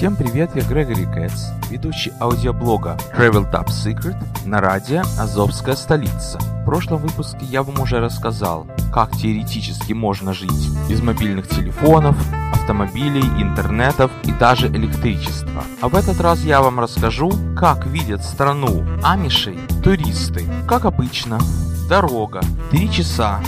[0.00, 6.38] Всем привет, я Грегори Кэтс, ведущий аудиоблога Travel Top Secret на радио «Азовская столица».
[6.38, 12.16] В прошлом выпуске я вам уже рассказал, как теоретически можно жить без мобильных телефонов,
[12.50, 15.64] автомобилей, интернетов и даже электричества.
[15.82, 20.46] А в этот раз я вам расскажу, как видят страну амишей туристы.
[20.66, 21.38] Как обычно,
[21.90, 22.40] дорога
[22.70, 23.40] 3 часа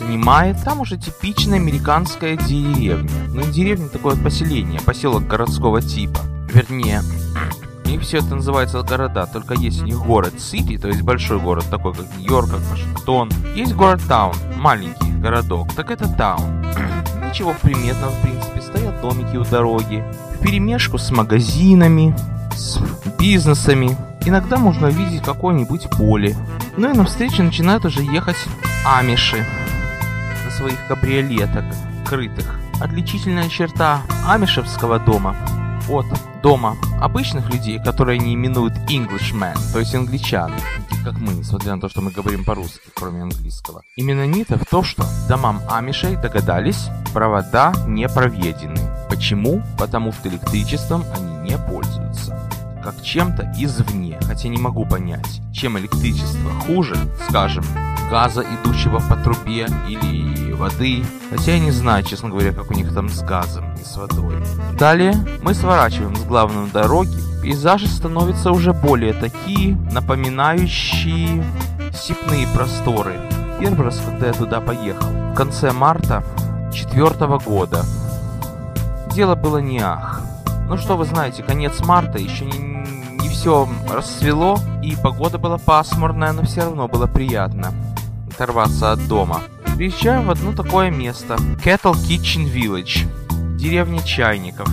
[0.00, 3.10] занимает там уже типичная американская деревня.
[3.28, 6.20] Ну, не деревня, такое поселение, поселок городского типа.
[6.52, 7.02] Вернее,
[7.84, 11.66] них все это называется города, только есть у них город Сити, то есть большой город,
[11.70, 13.30] такой как Нью-Йорк, как Вашингтон.
[13.54, 16.60] Есть город Таун, маленький городок, так это Таун.
[17.28, 20.04] Ничего приметного, в принципе, стоят домики у дороги,
[20.34, 22.16] в перемешку с магазинами,
[22.54, 22.78] с
[23.18, 23.96] бизнесами.
[24.24, 26.36] Иногда можно увидеть какое-нибудь поле.
[26.76, 28.36] Ну и навстречу начинают уже ехать
[28.84, 29.44] амиши
[30.50, 31.64] на своих кабриолетах
[32.06, 32.58] крытых.
[32.80, 35.36] Отличительная черта амишевского дома
[35.88, 36.06] от
[36.42, 40.52] дома обычных людей, которые они именуют Englishmen, то есть англичан,
[41.04, 43.82] как мы, несмотря на то, что мы говорим по-русски, кроме английского.
[43.96, 48.80] Именно в то, что домам амишей догадались, провода не проведены.
[49.08, 49.62] Почему?
[49.78, 52.36] Потому что электричеством они не пользуются
[52.82, 56.96] как чем-то извне, хотя не могу понять, чем электричество хуже,
[57.28, 57.64] скажем,
[58.10, 61.02] газа, идущего по трубе, или воды.
[61.30, 64.36] Хотя я не знаю, честно говоря, как у них там с газом и с водой.
[64.78, 67.18] Далее мы сворачиваем с главной дороги.
[67.42, 71.42] Пейзажи становятся уже более такие, напоминающие
[71.92, 73.18] степные просторы.
[73.58, 76.22] Первый раз, когда я туда поехал, в конце марта
[76.72, 77.84] четвертого года.
[79.12, 80.20] Дело было не ах.
[80.68, 86.32] Ну что вы знаете, конец марта, еще не, не все расцвело, и погода была пасмурная,
[86.32, 87.72] но все равно было приятно
[88.40, 89.42] оторваться от дома.
[89.80, 91.36] Приезжаем в одно такое место.
[91.64, 93.08] Kettle Kitchen Village.
[93.56, 94.68] Деревня чайников.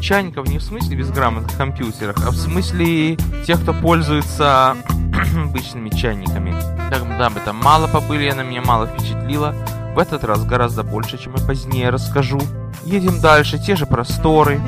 [0.00, 3.14] Чайников не в смысле безграмотных компьютерах, а в смысле
[3.46, 4.76] тех, кто пользуется
[5.44, 6.60] обычными чайниками.
[6.90, 9.54] Так, да, мы там мало побыли, она меня мало впечатлила.
[9.94, 12.40] В этот раз гораздо больше, чем я позднее расскажу.
[12.82, 14.60] Едем дальше, те же просторы,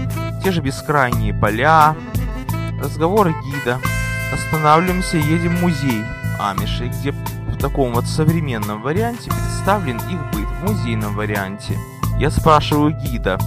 [0.45, 1.97] те же бескрайние поля,
[2.81, 3.81] разговоры гида.
[4.33, 6.05] Останавливаемся, едем в музей
[6.39, 7.13] Амишей, где
[7.61, 11.79] таком вот современном варианте представлен их быт в музейном варианте.
[12.19, 13.39] Я спрашиваю гида,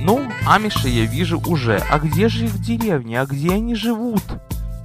[0.00, 4.22] ну, амиши я вижу уже, а где же их деревни, а где они живут?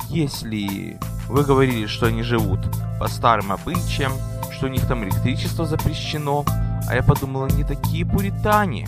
[0.10, 2.60] Если вы говорили, что они живут
[3.00, 4.12] по старым обычаям,
[4.52, 6.46] что у них там электричество запрещено,
[6.88, 8.88] а я подумала, не такие пуритане,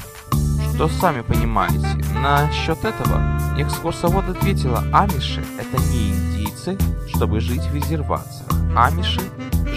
[0.75, 1.88] что сами понимаете.
[2.14, 3.22] Насчет этого
[3.58, 6.78] экскурсовод ответила, амиши это не индейцы,
[7.08, 8.48] чтобы жить в резервациях.
[8.75, 9.22] Амиши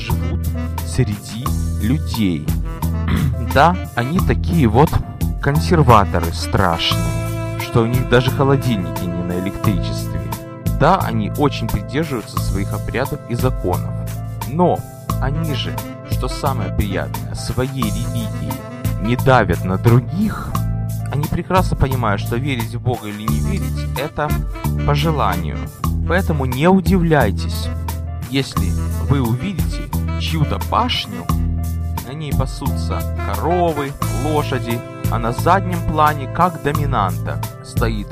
[0.00, 0.40] живут
[0.86, 1.44] среди
[1.82, 2.46] людей.
[3.54, 4.90] да, они такие вот
[5.40, 10.20] консерваторы страшные, что у них даже холодильники не на электричестве.
[10.78, 13.92] Да, они очень придерживаются своих обрядов и законов.
[14.48, 14.78] Но
[15.20, 15.76] они же,
[16.10, 18.52] что самое приятное, своей религии
[19.02, 20.48] не давят на других.
[21.12, 24.28] Они прекрасно понимают, что верить в Бога или не верить– это
[24.86, 25.58] по желанию.
[26.08, 27.68] Поэтому не удивляйтесь,
[28.30, 28.70] если
[29.08, 31.26] вы увидите чью-то башню,
[32.06, 33.92] на ней пасутся коровы,
[34.24, 34.80] лошади,
[35.10, 38.06] а на заднем плане, как доминанта, стоит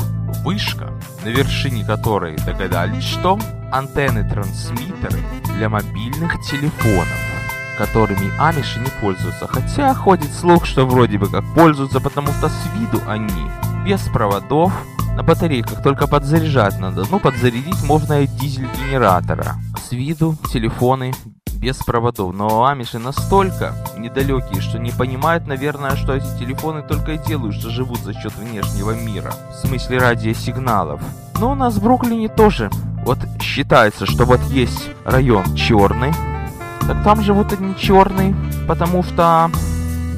[0.45, 0.91] вышка,
[1.25, 3.39] на вершине которой догадались, что
[3.71, 5.21] антенны-трансмиттеры
[5.57, 7.09] для мобильных телефонов,
[7.77, 12.63] которыми амиши не пользуются, хотя ходит слух, что вроде бы как пользуются, потому что с
[12.75, 13.51] виду они
[13.85, 14.73] без проводов,
[15.19, 17.05] на батарейках только подзаряжать надо.
[17.11, 19.57] Ну, подзарядить можно и дизель-генератора.
[19.77, 21.13] С виду телефоны
[21.55, 22.33] без проводов.
[22.33, 27.69] Но амиши настолько недалекие, что не понимают, наверное, что эти телефоны только и делают, что
[27.69, 29.35] живут за счет внешнего мира.
[29.51, 31.01] В смысле радиосигналов.
[31.41, 32.71] Но у нас в Бруклине тоже.
[33.05, 36.13] Вот считается, что вот есть район черный.
[36.87, 38.37] Так там живут одни черные,
[38.69, 39.51] потому что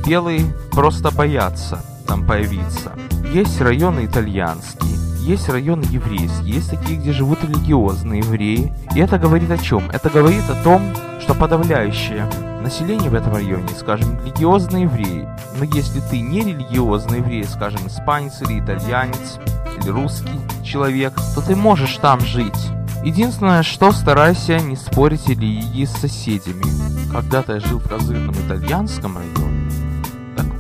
[0.05, 2.91] белые просто боятся там появиться.
[3.33, 8.75] Есть районы итальянские, есть районы еврейские, есть такие, где живут религиозные евреи.
[8.97, 9.89] И это говорит о чем?
[9.93, 10.83] Это говорит о том,
[11.21, 12.29] что подавляющее
[12.65, 15.29] население в этом районе, скажем, религиозные евреи.
[15.57, 19.39] Но если ты не религиозный еврей, скажем, испанец или итальянец,
[19.81, 22.71] или русский человек, то ты можешь там жить.
[23.05, 26.65] Единственное, что старайся не спорить религии с соседями.
[27.13, 29.50] Когда-то я жил в козырном итальянском районе,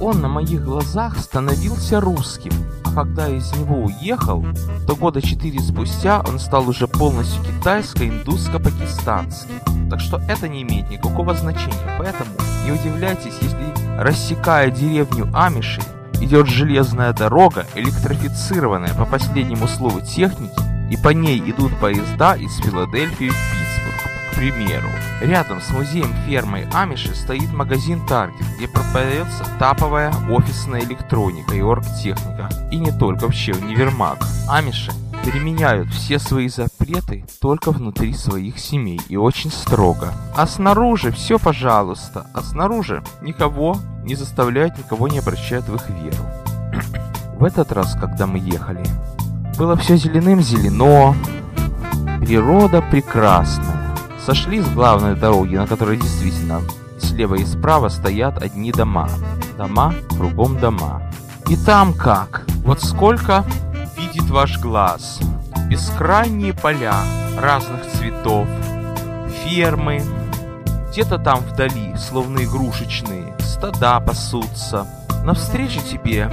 [0.00, 2.52] он на моих глазах становился русским.
[2.85, 4.44] А когда я из него уехал,
[4.87, 9.91] то года четыре спустя он стал уже полностью китайско-индуско-пакистанским.
[9.91, 11.97] Так что это не имеет никакого значения.
[11.99, 12.31] Поэтому
[12.64, 15.82] не удивляйтесь, если рассекая деревню Амиши,
[16.20, 20.58] идет железная дорога, электрифицированная по последнему слову техники,
[20.91, 23.59] и по ней идут поезда из Филадельфии в к
[24.40, 24.88] примеру.
[25.20, 32.48] Рядом с музеем фермой Амиши стоит магазин Target, где продается таповая офисная электроника и оргтехника.
[32.70, 34.16] И не только вообще универмаг.
[34.48, 34.92] Амиши
[35.26, 40.14] переменяют все свои запреты только внутри своих семей и очень строго.
[40.34, 46.25] А снаружи все пожалуйста, а снаружи никого не заставляют, никого не обращают в их веру.
[47.38, 48.82] В этот раз, когда мы ехали,
[49.58, 51.14] было все зеленым зелено,
[52.20, 53.80] природа прекрасная.
[54.25, 56.61] Сошли с главной дороги, на которой действительно
[56.99, 59.08] слева и справа стоят одни дома.
[59.56, 61.02] Дома, кругом дома.
[61.49, 62.44] И там как?
[62.64, 63.44] Вот сколько
[63.96, 65.20] видит ваш глаз?
[65.69, 66.94] Бескрайние поля
[67.38, 68.46] разных цветов,
[69.43, 70.02] фермы,
[70.90, 74.87] где-то там вдали, словно игрушечные, стада пасутся.
[75.25, 76.31] Навстречу тебе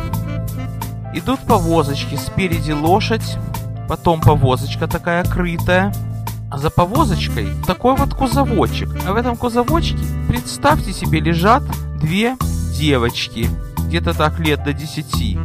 [1.13, 3.37] идут повозочки, спереди лошадь,
[3.87, 5.93] потом повозочка такая крытая,
[6.49, 8.89] а за повозочкой такой вот кузовочек.
[9.05, 9.97] А в этом кузовочке,
[10.27, 11.63] представьте себе, лежат
[11.99, 12.37] две
[12.77, 13.49] девочки,
[13.79, 15.37] где-то так лет до десяти.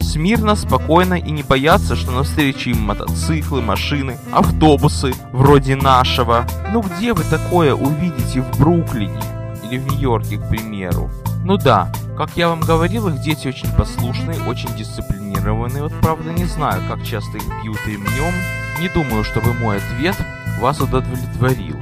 [0.00, 6.46] Смирно, спокойно и не бояться, что навстречу им мотоциклы, машины, автобусы, вроде нашего.
[6.70, 9.20] Ну где вы такое увидите в Бруклине?
[9.64, 11.10] Или в Нью-Йорке, к примеру?
[11.44, 15.82] Ну да, как я вам говорил, их дети очень послушные, очень дисциплинированные.
[15.82, 18.61] Вот правда не знаю, как часто их бьют ремнем.
[18.82, 20.16] Не думаю, чтобы мой ответ
[20.58, 21.78] вас удовлетворил.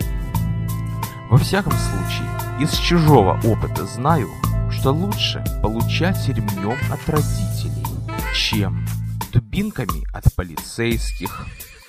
[1.30, 2.28] Во всяком случае,
[2.60, 4.28] из чужого опыта знаю,
[4.70, 7.86] что лучше получать ремнем от родителей,
[8.34, 8.86] чем
[9.32, 11.46] дубинками от полицейских,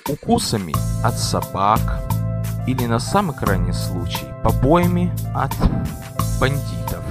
[0.08, 0.74] укусами
[1.04, 1.82] от собак
[2.66, 5.54] или на самый крайний случай побоями от
[6.40, 7.04] бандитов.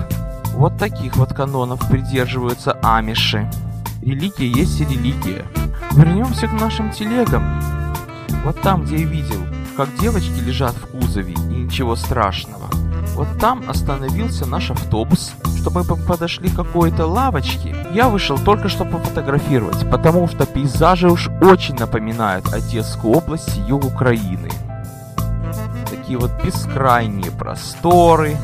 [0.56, 3.48] Вот таких вот канонов придерживаются амиши.
[4.02, 5.46] Религия есть и религия.
[5.92, 7.81] Вернемся к нашим телегам.
[8.44, 9.46] Вот там, где я видел,
[9.78, 12.70] как девочки лежат в кузове и ничего страшного.
[13.14, 17.76] Вот там остановился наш автобус, чтобы мы подошли к какой-то лавочке.
[17.94, 23.86] Я вышел только чтобы пофотографировать, потому что пейзажи уж очень напоминают Одесскую область и юг
[23.86, 24.50] Украины.
[25.90, 28.38] Такие вот бескрайние просторы,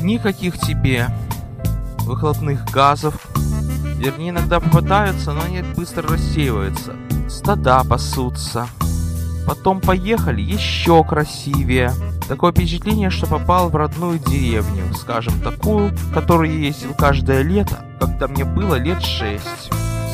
[0.00, 1.08] никаких тебе
[2.00, 3.14] выхлопных газов.
[4.00, 6.96] Вернее, иногда попадаются, но они быстро рассеиваются.
[7.28, 8.66] Стада пасутся.
[9.46, 11.92] Потом поехали еще красивее.
[12.26, 18.26] Такое впечатление, что попал в родную деревню, скажем, такую, в которую ездил каждое лето, когда
[18.26, 19.70] мне было лет шесть.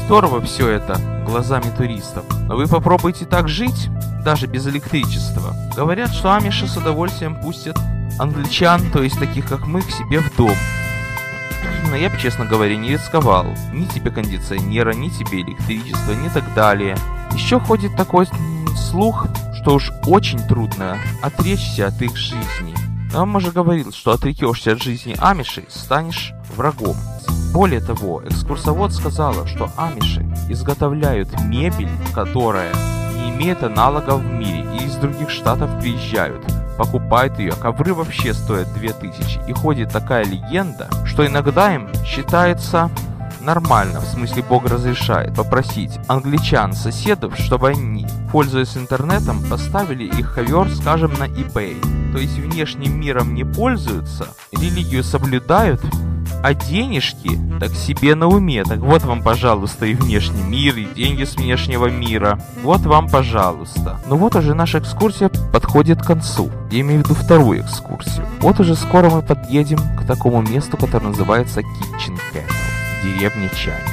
[0.07, 2.25] Здорово все это глазами туристов.
[2.49, 3.89] Но вы попробуйте так жить,
[4.25, 5.55] даже без электричества.
[5.77, 7.79] Говорят, что амиши с удовольствием пустят
[8.19, 10.57] англичан, то есть таких как мы, к себе в дом.
[11.89, 13.47] Но я бы, честно говоря, не рисковал.
[13.73, 16.97] Ни тебе кондиционера, ни тебе электричества, ни так далее.
[17.33, 18.27] Еще ходит такой
[18.77, 22.75] слух, что уж очень трудно отречься от их жизни.
[23.13, 26.97] Нам уже говорил, что отрекешься от жизни амишей, станешь врагом.
[27.53, 32.73] Более того, экскурсовод сказала, что амиши изготовляют мебель, которая
[33.15, 36.45] не имеет аналогов в мире, и из других штатов приезжают
[36.77, 39.49] покупают ее, ковры вообще стоят 2000.
[39.49, 42.91] И ходит такая легенда, что иногда им считается
[43.41, 50.69] нормально, в смысле Бог разрешает, попросить англичан, соседов, чтобы они, пользуясь интернетом, поставили их ковер,
[50.71, 52.13] скажем, на eBay.
[52.13, 55.81] То есть внешним миром не пользуются, религию соблюдают,
[56.43, 58.65] а денежки так себе на уме.
[58.65, 62.39] Так вот вам, пожалуйста, и внешний мир, и деньги с внешнего мира.
[62.63, 64.01] Вот вам, пожалуйста.
[64.07, 66.51] Ну вот уже наша экскурсия подходит к концу.
[66.71, 68.27] Я имею в виду вторую экскурсию.
[68.41, 72.53] Вот уже скоро мы подъедем к такому месту, которое называется Kitchen Kettle,
[73.03, 73.93] деревня чайников.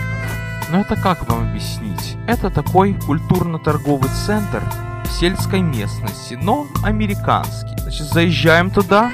[0.72, 2.16] Но это как вам объяснить?
[2.28, 4.64] Это такой культурно-торговый центр
[5.06, 7.78] в сельской местности, но американский.
[7.78, 9.12] Значит, заезжаем туда,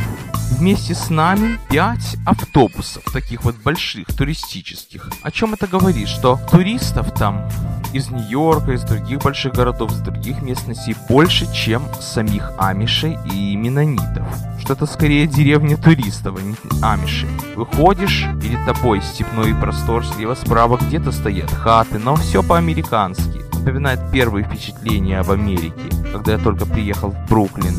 [0.58, 5.10] Вместе с нами 5 автобусов, таких вот больших, туристических.
[5.22, 6.10] О чем это говорит?
[6.10, 7.48] Что туристов там
[7.94, 14.28] из Нью-Йорка, из других больших городов, из других местностей больше, чем самих амишей и менонитов.
[14.60, 17.30] Что это скорее деревня туристов, а не амишей.
[17.56, 23.42] Выходишь, перед тобой степной простор, слева-справа где-то стоят хаты, но все по-американски.
[23.54, 27.76] Напоминает первые впечатления об Америке, когда я только приехал в Бруклин.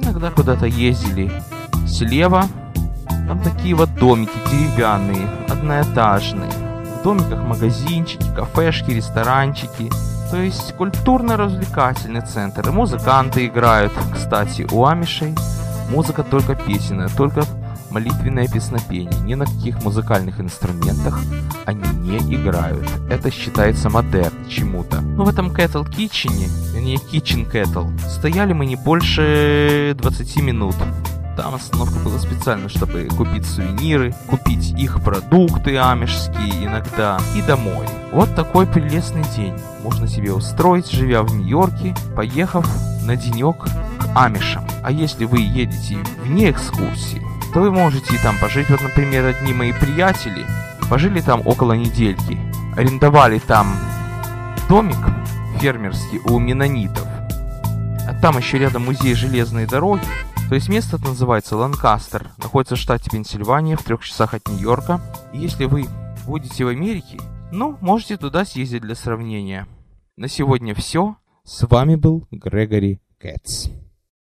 [0.00, 1.32] Иногда куда-то ездили
[1.88, 2.44] Слева
[3.28, 6.50] там такие вот домики деревянные, одноэтажные.
[6.50, 9.90] В домиках магазинчики, кафешки, ресторанчики.
[10.30, 12.66] То есть культурно-развлекательный центр.
[12.66, 13.92] И музыканты играют.
[14.14, 15.34] Кстати, у амишей
[15.90, 17.44] музыка только песенная, только
[17.90, 19.20] молитвенное песнопение.
[19.20, 21.20] Ни на каких музыкальных инструментах
[21.66, 22.86] они не играют.
[23.10, 25.00] Это считается модерн чему-то.
[25.00, 26.32] Но в этом Kettle Kitchen,
[26.80, 30.76] не Kitchen Kettle, стояли мы не больше 20 минут.
[31.38, 37.86] Там остановка была специально, чтобы купить сувениры, купить их продукты амишские иногда и домой.
[38.10, 39.54] Вот такой прелестный день
[39.84, 42.68] можно себе устроить, живя в Нью-Йорке, поехав
[43.04, 44.66] на денек к амишам.
[44.82, 47.22] А если вы едете вне экскурсии,
[47.54, 48.68] то вы можете там пожить.
[48.68, 50.44] Вот, например, одни мои приятели
[50.90, 52.36] пожили там около недельки.
[52.76, 53.76] Арендовали там
[54.68, 54.98] домик
[55.60, 57.06] фермерский у менонитов.
[58.08, 60.02] А там еще рядом музей железной дороги.
[60.48, 64.98] То есть место это называется Ланкастер, находится в штате Пенсильвания, в трех часах от Нью-Йорка.
[65.34, 65.84] Если вы
[66.26, 67.18] будете в Америке,
[67.52, 69.68] ну, можете туда съездить для сравнения.
[70.16, 71.16] На сегодня все.
[71.44, 73.68] С вами был Грегори Кэтс.